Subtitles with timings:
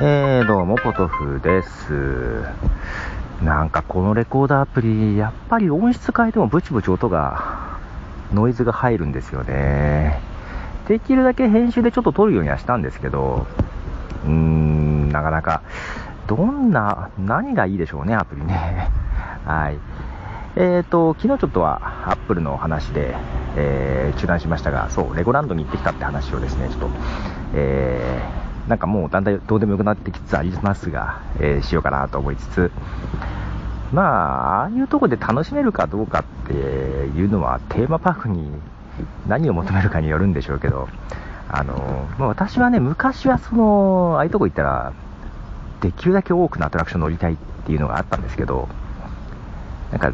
[0.00, 2.44] えー、どうも、ポトフです。
[3.42, 7.80] なんかこのレコーダーアプリ、やっぱり音質変えてもブチブチ音が、
[8.32, 10.20] ノイズが入るんですよね。
[10.86, 13.48] できるだけ編集でちょっと撮るようにはしたんですけど、
[14.24, 15.62] うーん、なかなか、
[16.28, 18.92] どんな、何がいいでしょうね、アプリね。
[19.46, 19.78] はい。
[20.54, 23.16] えーと、昨日ちょっとはアップルの話で、
[23.56, 26.88] えー、中断しましたが、そう、レゴランドに行ってきたって話をですね、ちょっと、
[27.54, 32.70] えーなんかもうだんだんどうでもよくなってきつつありますが、えー、しようかなと思いつつ、
[33.92, 38.50] まあ、ああいうとこで楽しめるかどうかっていうのはテーマパークに
[39.26, 40.88] 何を求めるかによるんでしょうけど、
[41.48, 44.92] あの、まあ、私はね、昔はその、ああいうとこ行ったら、
[45.80, 48.68] できるだけ多くのアトラクション乗りたいっていうのがあったんですけど、
[49.92, 50.12] なんか、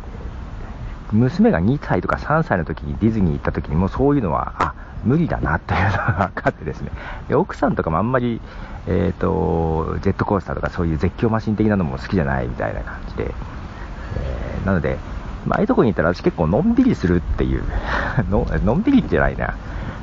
[1.14, 4.74] 娘が2歳とか3歳の時にディズニー行った時にもそういうのは、あ、
[5.05, 6.91] 無理だなっていうのが分かってですね、
[7.28, 8.41] で奥さんとかもあんまり、
[8.86, 14.98] えーと、ジェットコースターとかそういう絶叫マシン的なのも好きじゃないみたいな感じで、えー、なので、
[15.47, 17.62] まああいうとこに行ったら私結構のんびりするっていう
[18.31, 19.55] の、のんびりじゃないな、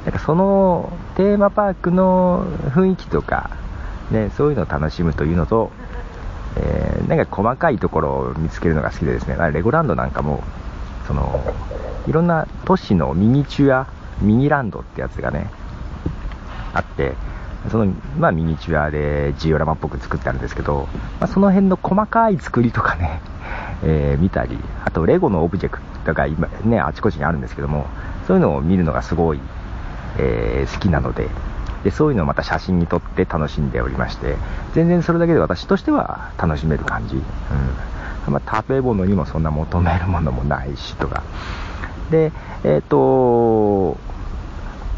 [0.05, 3.49] なんかそのテーマパークの雰囲気とか、
[4.11, 5.71] ね、そういうのを楽しむというのと、
[6.57, 10.43] えー、なんか細かいところを見つけるのが好きでですね、レゴランドなんかも、
[11.07, 11.43] その
[12.07, 13.87] いろんな都市のミニチュア
[14.21, 15.49] ミニランドってやつがね、
[16.73, 17.13] あって、
[17.69, 20.87] その、まあミニチュアでジオラマっぽく作ってあるんですけど、
[21.19, 23.21] まあ、その辺の細かい作りとかね、
[23.83, 27.87] えー、見たり、あとレゴのオブジェクトが今ね、あちこちにあるんですけども、
[28.27, 29.39] そういうのを見るのがすごい、
[30.17, 31.29] えー、好きなので、
[31.83, 34.37] で、そういうのをまた写真に撮って楽しんでおりまして、
[34.73, 37.15] 全然それだけで私としては楽しめる感じ。
[37.15, 37.23] うん。
[38.27, 41.23] まあ、食べ物にもそんな求めるものもないしとか。
[42.09, 42.31] で、
[42.63, 43.97] えっ、ー、と、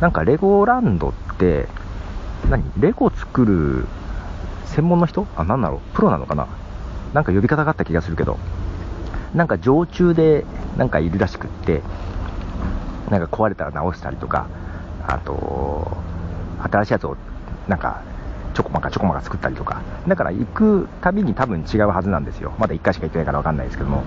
[0.02, 1.68] なんかレゴランドって、
[2.50, 2.64] 何？
[2.80, 3.88] レゴ作る
[4.66, 5.26] 専門の人？
[5.36, 5.96] あ、なんだろう？
[5.96, 6.48] プロなのかな？
[7.14, 8.38] なんか呼び方があった気がするけど、
[9.34, 10.46] なんか常駐で
[10.78, 11.82] なんかいるらしくって、
[13.10, 14.48] なんか壊れたら直したりとか、
[15.08, 15.96] あと、
[16.64, 17.16] 新しいやつを
[17.68, 18.02] なんか
[18.54, 22.54] ちょこまかちょこまか作ったりとか、だから行くたびに多分違うはずなんですよ。
[22.60, 24.04] まだ1回しか行ってないからわかんないですけども。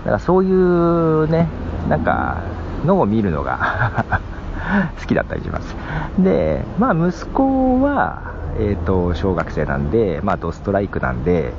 [0.00, 1.48] だからそういうね、
[1.88, 2.42] なんか、
[2.84, 4.04] のを見るのが
[5.00, 5.76] 好きだったりします。
[6.18, 11.52] で、まあ息子は、えっ、ー、と、小学生なんで、まあドストライクなんで、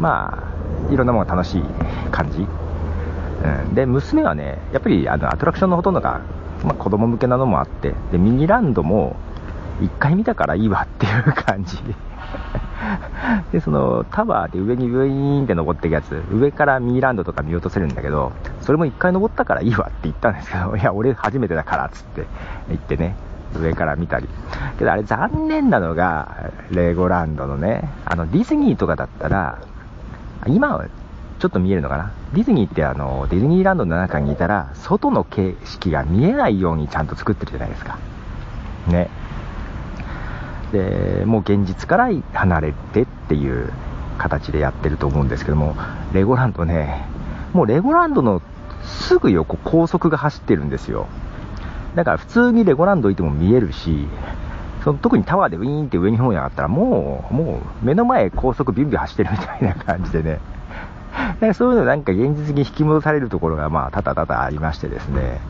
[0.00, 0.48] ま
[0.88, 1.64] あ、いろんなものが楽しい
[2.10, 2.46] 感じ。
[3.44, 6.20] うん、で、娘はね、やっぱりあのアトラクションのほとんどが、
[6.64, 9.16] まあ、子供向けなのもあって、で、ミニランドも、
[9.80, 11.78] 一回見たからいいわっていう感じ
[13.50, 22.26] で、 そのタワーで上にウィーンって登っていくやつ、上からミーランドとか見落とせるんだけど、それも一回登ったからいいわって言ったんですけど、いや、俺初めてだからっつって
[22.68, 23.16] 言ってね、
[23.60, 24.28] 上から見たり。
[24.78, 29.58] けどあれ残念なのが、レゴランドのね、あのディズニーとかだったら、
[30.46, 30.86] 今は
[31.38, 32.10] ちょっと見えるのかな？
[32.34, 37.98] ディズニーってあの、ディズニーランドの中にいたら、外の景色が見えないようにちゃんと作ってるじゃないですか。
[38.88, 39.08] ね。
[40.72, 43.72] でもう現実から離れてっていう
[44.18, 45.76] 形でやってると思うんですけども、
[46.12, 47.06] レゴランドね、
[47.52, 48.42] もうレゴランドの
[48.82, 51.06] すぐ横高速が走ってるんですよ。
[51.94, 54.06] だから普通にレゴランドいても見えるし、
[54.82, 60.40] その特にタワーでウィーンって上に方に上がったらもう、もう目の前高速ビュンビュン走ってるみたいな感じでね。
[61.12, 65.40] だからそういうのなんか現実に引き戻されるところがまあ多々多々ありましてですね。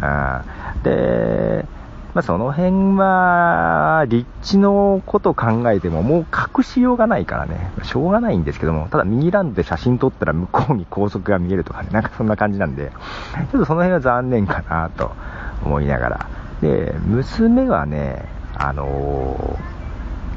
[0.00, 0.42] あ
[0.82, 1.66] で、
[2.14, 6.26] まあ、その辺は、立地のことを考えても、もう
[6.58, 15.12] 隠しようがないからね、しょうがないんですけども、ただミニランドで写真撮ったら向こうに高速が見えるとかね、なんかそんな感じなんで、ちょっとその辺は残念かなと
[15.64, 16.28] 思いながら。
[16.60, 19.58] で、娘はね、あの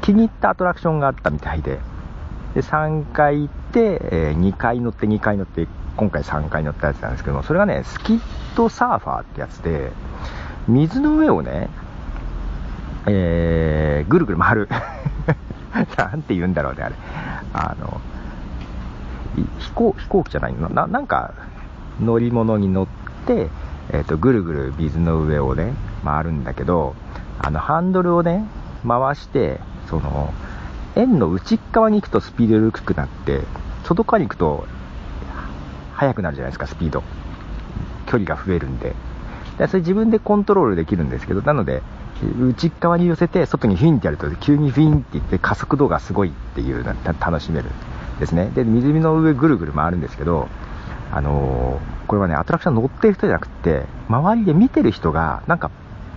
[0.00, 1.78] 気に入ったアトラクションがあったみたいで、
[2.54, 8.20] で、3回行って、え、2回乗って2回乗って、今回3回乗ったやつなんですけども、それがね、スキッ
[8.56, 9.92] トサーファーってやつで、
[10.68, 11.68] 水の上をね、
[13.06, 14.68] えー、ぐるぐる回る。
[15.96, 16.94] なんて言うんだろうね、あれ。
[17.52, 18.00] あの、
[19.58, 20.68] 飛行、飛行機じゃないの？
[20.68, 21.34] な、なんか、
[22.00, 22.86] 乗り物に乗っ
[23.26, 23.48] て、
[23.90, 25.72] えっ、ー、と、ぐるぐる水の上をね、
[26.04, 26.94] 回るんだけど、
[27.38, 28.44] あの、ハンドルをね、
[28.86, 30.32] 回して、その、
[30.96, 33.42] 円の内側に行くとスピード低くなって、
[33.84, 34.66] 外側に行くと、
[35.94, 37.02] 速くなるじゃないですか、スピード。
[38.06, 38.94] 距離が増えるんで。
[39.58, 41.82] でそれ自分でコントロールできるんですけど、なので、
[42.40, 47.70] 内側に寄せて、外にフィンってやると、急にフィンっていって、加速度がすごいっていうの楽しめる
[48.20, 48.50] ですね。
[48.54, 50.48] で、湖の上ぐるぐる回るんですけど、
[51.12, 55.70] あのー、これはね、アトラクション乗ってる人じゃなくて、周りで見てる人が、なんか、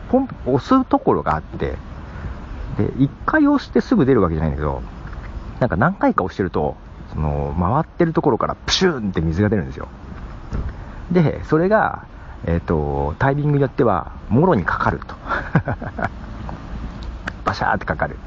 [0.10, 1.76] ポン、押すところがあって、
[2.78, 4.82] で、1回押してすぐ出るわけじゃないんだけど、
[5.60, 6.76] なんか何回か押してると、
[7.14, 9.88] その、回ってるところからプシューンって水が出るんですよ。
[11.12, 12.06] で、それが、
[12.46, 15.16] えっ、ー、と、タイミングによっては、もろにかかると。
[17.46, 18.18] バシャーってかかる。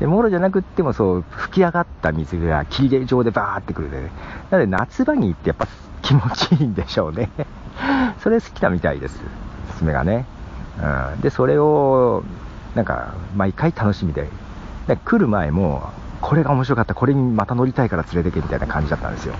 [0.00, 4.10] で、もろじゃなくってもそう、吹き上がった水が霧状でバーってくるで、ね、
[4.50, 5.66] なので夏場に行ってやっぱ
[6.02, 7.30] 気持ちいいんでしょうね。
[8.20, 9.20] それ好きなみたいです。
[9.74, 10.26] 娘がね。
[10.80, 11.20] うん。
[11.20, 12.24] で、それを、
[12.74, 14.28] なんか、毎回楽しみで。
[14.86, 15.90] で来る前も、
[16.20, 19.34] これが面白かった、これにまた乗りたいから連れてけみたいな感じだったんですよ。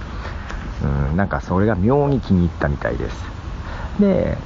[1.10, 3.24] うん、なんかそれが妙に気に入ったみたいです。
[4.02, 4.36] で、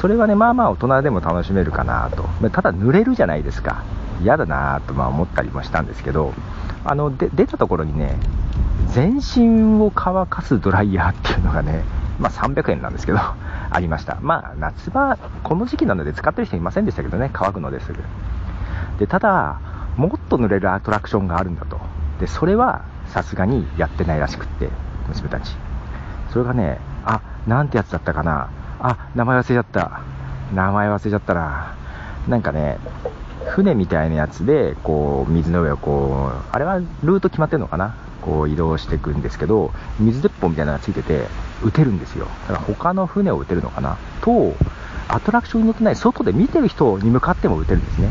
[0.00, 2.22] それはね、まあまあ大人でも楽しめるかなと。
[2.50, 3.84] ただ濡れるじゃないですか。
[4.22, 6.32] 嫌だなとま思ったりもしたんですけど、
[6.84, 8.16] あの、で出たところにね、
[8.88, 11.84] 全身を乾かすドライヤーっていうのがね、
[12.20, 14.18] まあ300円なんですけど、 ありました。
[14.22, 17.98] まあ夏場、この時期なので使ってる人いませんでしたけどね、乾くのですぐ。
[18.98, 19.58] で、ただ、
[19.96, 21.80] もっと濡れるアトラクションがあるんだと。
[22.20, 24.68] で、それはさすがにやってないらしくって、
[25.08, 25.56] 娘たち。
[26.30, 28.50] それがね、あ、なんてやつだったかな？
[28.80, 30.00] あ、名前忘れちゃった。
[30.54, 31.74] 名前忘れちゃったな。
[32.28, 32.78] なんかね、
[33.48, 37.94] 船みたいなやつで、こう、水の上をこう、あれはルート決まってるのかな？
[38.20, 41.26] こう移動していくんですけど、水鉄砲みたいなのがついてて、
[41.64, 42.26] 撃てるんですよ。
[42.48, 43.96] だから他の船を撃てるのかな？
[44.20, 44.54] と、
[45.08, 48.08] アトラクションに乗ってない外で見てる人に向かっても撃てるんですね。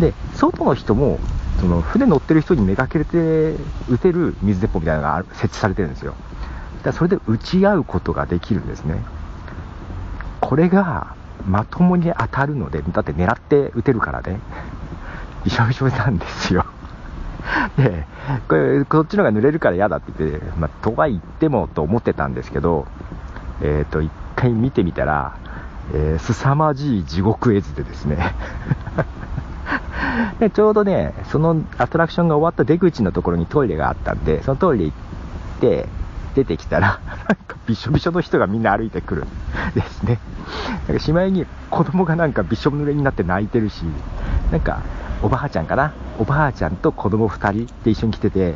[0.00, 1.20] で、外の人も、
[1.60, 3.54] その船乗ってる人にめがけて
[3.88, 6.14] 撃てる水鉄砲みたいなのが設置されてるんですよ。
[6.86, 9.02] だそれで撃ち合うことができるんですね。
[10.40, 11.14] これが
[11.46, 14.40] まともに当たるので、だって狙って撃てるからね、
[15.44, 16.64] びしょびしょなんですよ。
[17.76, 18.06] で、
[18.48, 22.86] これ、こっちの方が濡れるから嫌だって言って、まあ、とは言ってもと思ってたんですけど、
[23.62, 25.36] えっ、ー、と、一回見てみたら、
[25.92, 28.34] えー、凄まじい地獄絵図でですね
[30.40, 35.88] で、ちょうどね、そのアトラクションが終わった出口のところにトイレがあったんで、そのトイレ行って、
[36.36, 39.24] 出てきたら、なんかびしょびしょの人がみんな歩いてくる
[39.74, 40.20] ですね。
[40.86, 43.82] なんかしまいに子供がなんかびしょ濡れになって泣いてるし、
[44.52, 44.82] なんか
[45.22, 45.94] おばあちゃんかな？
[46.18, 48.54] おばあちゃんと子供2人で一緒に来てて、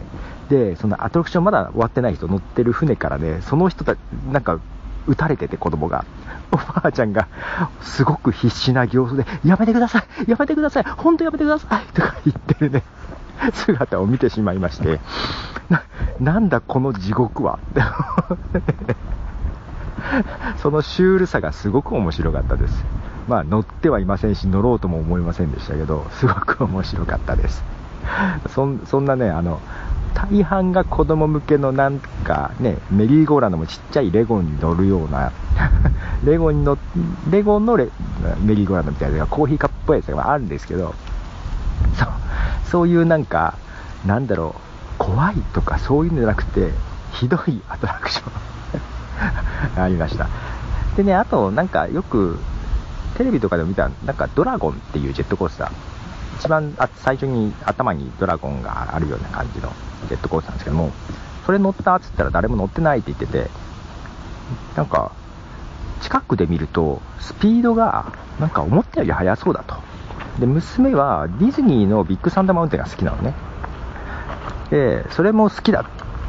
[0.49, 3.97] で、そのアトラクションまだ終わってない人乗ってる船からね、その人た
[4.31, 4.61] なんか
[5.07, 6.05] 撃たれてて子供が。
[6.53, 7.29] おばあちゃんが
[7.81, 12.83] すごく必死な形相で、やめてくださいやめてください本当やめてくださいとか言ってるね、
[13.53, 15.01] 姿を見てしまいまして、
[15.69, 15.83] な、
[16.21, 17.59] なんだこの地獄は？
[20.59, 22.85] そのシュールさがすごく面白かったです。
[23.29, 27.63] まあ乗ってはいませんし、乗ろうとも思いませんでしたけど、すごく面白かったです。
[28.55, 29.61] そんなね、あの、
[30.15, 35.33] 大半が子供向けのなんかね、メリーゴーランドもちっちゃいレゴに乗るような、
[36.25, 36.77] レゴに乗
[37.31, 37.89] レゴのレ
[38.43, 40.95] メリーゴーランドみたいなコーヒーカップっぽいやつがあるんですけど、
[42.71, 43.59] そういうなんか、
[44.07, 46.71] なんだろう、怖いとかそういうのじゃなくて、
[47.13, 50.29] ひどいアトラクションありました。
[50.97, 52.39] でね、あとなんかよく
[53.17, 55.73] テレビとかで見た、なんかドラゴンっていうジェットコースター。
[56.39, 59.71] 一番あ最初に頭にドラゴンがあるような感じの
[60.09, 60.93] ジェットコースターなんですけども、
[61.45, 63.51] それ乗ったっつったら誰も乗ってないって言ってて、
[64.77, 65.13] なんか、
[66.01, 69.75] 近くで見ると、スピードが、なんか思ったより速そうだと。
[70.41, 73.35] で、娘はディズニーのビッグサンダーマウンテンが好きなのね。
[74.71, 75.85] で、それも好きだ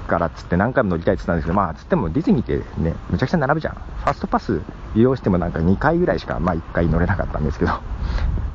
[0.08, 3.76] からっつって何回も乗りたいって言ったんですけど、まあ、つってもディズニーってね、むちゃくちゃ並ぶじゃん。
[3.76, 4.62] ファストパス
[4.94, 7.82] 利用してもなんか2回ぐらいしか、まあ1回乗れなかったんですけど、 ま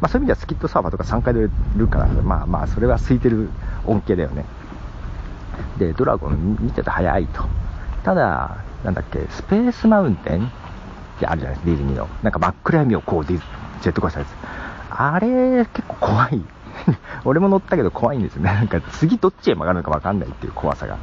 [0.02, 3.48] あそういう意味ではスキットサーファーとか3回乗れるから、まあまあ、それは空いてる
[3.86, 4.44] 恩恵だよね。
[5.78, 7.44] で、ドラゴン見てて早いと。
[8.04, 10.48] ただ、なんだっけ、スペースマウンテンっ
[11.18, 12.08] てあるじゃないですか、ディズニーの。
[12.22, 13.40] なんか真っ暗闇をこうジェ
[13.80, 14.65] ットコースターです。
[14.98, 16.42] あれ、結構怖い。
[17.24, 18.52] 俺も乗ったけど怖いんですよね。
[18.52, 20.96] なんか次どっちへ曲がるのか分かんないっていう怖さが。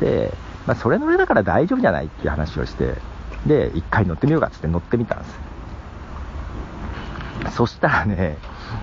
[0.00, 0.32] で、
[0.66, 2.94] まあ、それ乗れだから大丈夫じゃないっていう話をして、
[3.46, 5.40] で、一回乗ってみようかっつって乗ってみたんです。
[7.56, 8.36] そしたらね、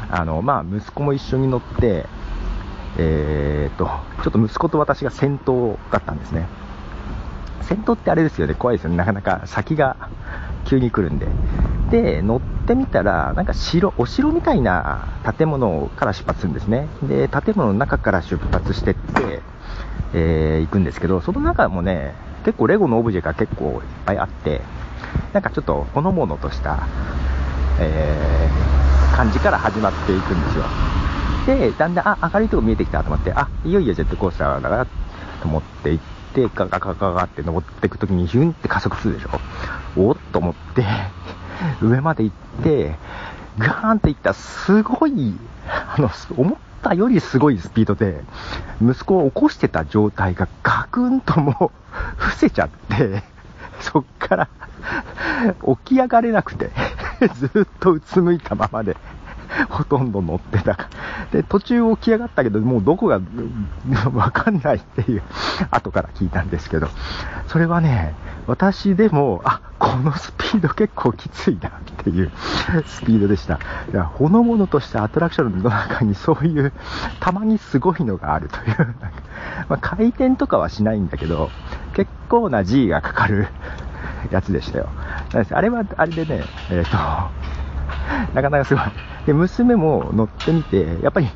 [0.10, 2.06] あの、まあ、息子も一緒に乗って、
[2.98, 3.86] えー、っと、
[4.24, 6.48] ちょっと息子と私が先頭だったんですね。
[7.62, 8.98] 先頭ってあれですよね、怖いですよね。
[8.98, 10.10] なかなか先が
[10.66, 11.28] 急に来るんで。
[11.90, 16.88] で、乗ってみたら、なんか城、お城みたいな建物から出発するんですね。
[17.04, 19.42] で、建物の中から出発してって、
[20.14, 22.14] えー、行くんですけど、その中もね、
[22.46, 24.62] 結構レゴのオブジェが結構いっぱいあって、
[25.34, 26.88] なんかちょっとほのぼのとした、
[27.80, 30.64] えー、感じから始まっていくんですよ。
[31.46, 34.92] で、だんだん、あ、明るいとこ見えてきたと思って、あ、いよいよジェットコースターだなと
[35.46, 36.04] 思って行っ
[36.34, 39.30] て、ガガガガガって登っていくときにヒュンって加速するでしょ。
[39.96, 40.86] おっと思って、
[41.82, 42.96] 上まで行って、
[43.58, 45.34] ガーンって行ったすごい、
[45.68, 48.22] あの、思ったよりすごいスピードで、
[48.82, 53.24] 息子を起こしてた状態がガクンともう、伏せちゃって、
[53.80, 54.50] そっから
[55.86, 56.72] 起き上がれなくて
[57.36, 58.98] ずっとうつむいたままで。
[59.70, 60.90] ほとんど乗ってたか。
[61.32, 63.20] で、途中起き上がったけど、もうどこが、
[64.14, 65.22] わかんないっていう、
[65.72, 66.88] 後から聞いたんですけど、
[67.48, 68.14] それはね、
[68.48, 71.72] 私でも、あ、このスピード結構きついなっ
[72.04, 72.32] ていう
[72.86, 73.60] スピードでした。
[73.92, 76.72] いや、ほのぼのとしたアトラクションの中にそういう、
[77.20, 78.96] たまにすごいのがあるという、
[79.70, 81.50] まあ、回転とかはしないんだけど、
[81.94, 83.48] 結構な G がかかる
[84.32, 84.90] やつでしたよ。
[85.52, 86.98] あれは、あれでね、えっ、ー、と、
[88.34, 88.84] なかなかすごい。
[89.26, 91.28] で、娘も乗ってみて、やっぱり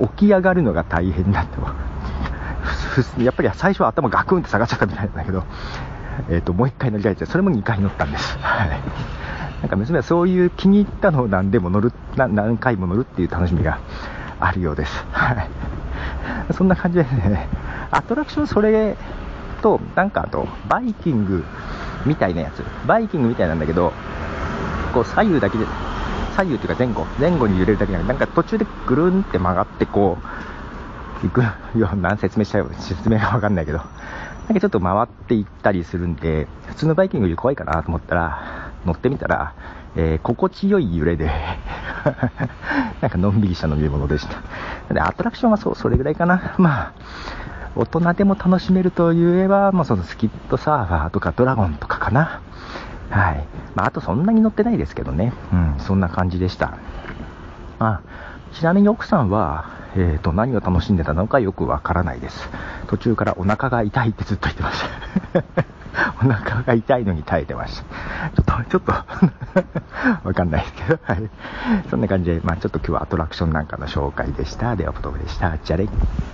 [0.00, 1.60] 起き上がるのが大変だと。
[3.22, 5.44] やっぱり最初は頭ガクンって下がっちゃったみたいなんだけど、
[6.30, 8.38] えっ、ー、と、もう一回乗りたいって、それも2回乗ったんです。
[8.40, 8.68] はい。
[9.60, 13.78] なんか娘はそういう気に入ったのを何でも乗る、何回も乗るっていう楽しみが
[14.40, 15.04] あるようです。
[15.10, 15.48] はい。
[16.52, 17.48] そんな感じでね、
[17.90, 18.96] アトラクションそれ
[19.62, 21.44] と、なんかあと、バイキング
[22.04, 22.62] みたいなやつ。
[22.86, 23.92] バイキングみたいなんだけど、
[24.92, 25.64] こう左右だけで、
[26.34, 31.42] 左右っていうか前後、前後に揺れるだけじゃなくて、なんか途中でぐるんって曲がってこう、行く
[31.78, 32.68] ような説明したよ。
[32.78, 33.78] 説明がわかんないけど。
[33.78, 39.54] なんかちょっと回っていったりするんで、普通のバイキングより怖いかなと思ったら、乗ってみたら、
[39.96, 41.30] えー、心地よい揺れで
[43.00, 44.92] なんかのんびりした飲み物でした。
[44.92, 46.54] で、アトラクションはそう、それぐらいかな。
[46.58, 46.92] まあ、
[47.76, 52.40] 大人でも楽しめると言えば、まあ、そのスキットサーファーとかドラゴンとかかな。
[53.10, 53.44] はい。
[53.74, 55.32] まあ、あとそんなに乗ってないですけどね。
[55.52, 56.78] うん、そんな感じでした。
[57.78, 58.00] あ、
[58.52, 62.48] ちなみに奥さんは、えっ、ー、と、何を楽しんでたのかよくわからないです。
[62.88, 65.64] 途中からお腹が痛いってずっと言ってました。
[66.20, 68.30] お腹が痛いのに耐えてました。
[68.30, 68.92] ちょっと、ちょっと
[70.26, 71.30] わかんないですけど、はい。
[71.90, 74.74] そんな感じで、まあちょっと今日はアトラクションなんかの紹介でした。
[74.74, 75.56] では、ポトでした。
[75.58, 76.33] じゃあ。